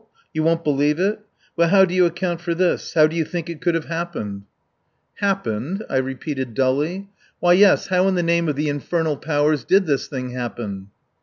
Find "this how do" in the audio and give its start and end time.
2.55-3.15